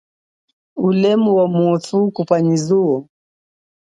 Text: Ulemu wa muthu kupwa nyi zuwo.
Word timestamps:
Ulemu 0.85 1.29
wa 1.37 1.45
muthu 1.55 1.99
kupwa 2.15 2.37
nyi 2.45 2.55
zuwo. 2.65 2.97